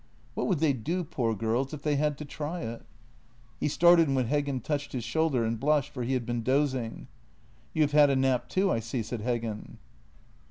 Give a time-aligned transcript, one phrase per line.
[0.33, 2.81] What would they do, poor girls, if they had to try it?
[3.59, 7.07] He started when Heggen touched his shoulder, and blushed, for he had been dozing."
[7.75, 9.77] You have had a nap, too, I see," said Heggen.